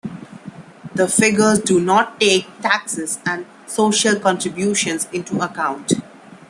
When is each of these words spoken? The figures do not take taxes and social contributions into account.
The 0.95 1.07
figures 1.07 1.59
do 1.59 1.79
not 1.79 2.19
take 2.19 2.47
taxes 2.63 3.19
and 3.23 3.45
social 3.67 4.15
contributions 4.19 5.07
into 5.13 5.39
account. 5.41 5.93